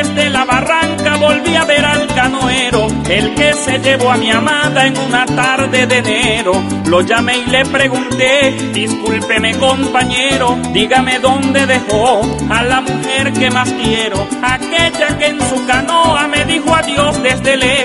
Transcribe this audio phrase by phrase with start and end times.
[0.00, 4.86] Desde la barranca volví a ver al canoero, el que se llevó a mi amada
[4.86, 6.52] en una tarde de enero.
[6.86, 13.70] Lo llamé y le pregunté, discúlpeme compañero, dígame dónde dejó a la mujer que más
[13.74, 17.79] quiero, aquella que en su canoa me dijo adiós desde lejos,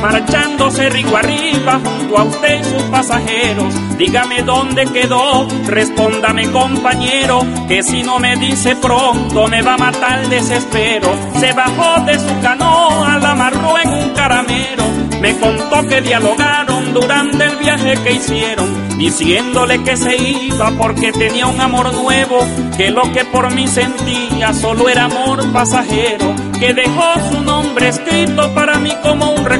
[0.00, 3.74] marchándose rico arriba junto a usted y sus pasajeros.
[3.96, 10.20] Dígame dónde quedó, respóndame compañero, que si no me dice pronto me va a matar
[10.20, 11.10] el desespero.
[11.38, 14.84] Se bajó de su canoa, la amarró en un caramero,
[15.20, 21.46] me contó que dialogaron durante el viaje que hicieron, diciéndole que se iba porque tenía
[21.46, 27.04] un amor nuevo, que lo que por mí sentía solo era amor pasajero, que dejó
[27.30, 29.59] su nombre escrito para mí como un recuerdo,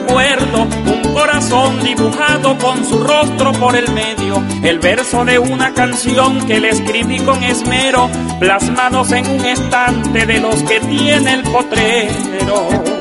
[1.94, 7.18] dibujado con su rostro por el medio, el verso de una canción que le escribí
[7.18, 12.99] con esmero, plasmados en un estante de los que tiene el potrero.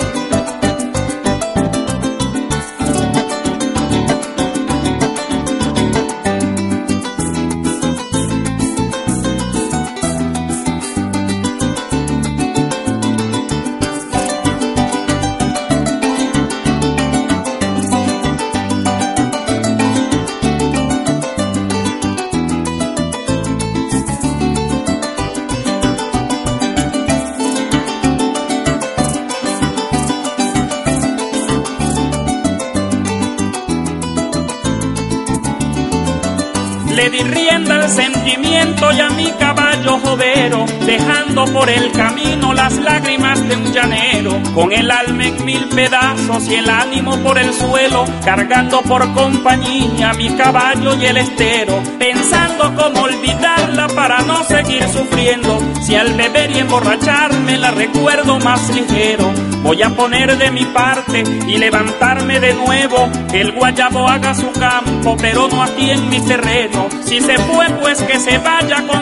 [36.90, 39.32] Le di rienda al sentimiento y a mi
[39.80, 45.46] caballo jovero, dejando por el camino las lágrimas de un llanero, con el alma en
[45.46, 51.18] mil pedazos y el ánimo por el suelo, cargando por compañía mi caballo y el
[51.18, 58.40] estero, pensando cómo olvidarla para no seguir sufriendo, si al beber y emborracharme la recuerdo
[58.40, 59.32] más ligero.
[59.62, 64.52] Voy a poner de mi parte y levantarme de nuevo, que el guayabo haga su
[64.54, 66.88] campo, pero no aquí en mi terreno.
[67.04, 68.99] Si se fue, pues que se vaya con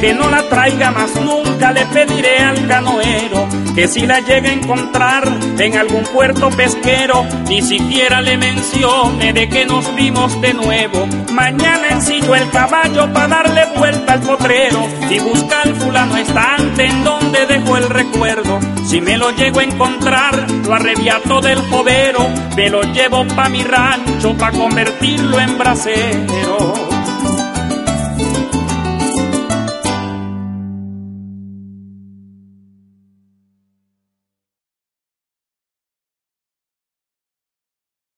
[0.00, 4.52] que no la traiga más nunca, le pediré al canoero, que si la llega a
[4.54, 11.06] encontrar en algún puerto pesquero, ni siquiera le mencione de que nos vimos de nuevo.
[11.34, 17.04] Mañana ensillo el caballo para darle vuelta al potrero y buscar al fulano estante en
[17.04, 18.58] donde dejó el recuerdo.
[18.86, 22.26] Si me lo llego a encontrar, lo arrebiato del jovero,
[22.56, 26.79] me lo llevo pa' mi rancho pa' convertirlo en bracero.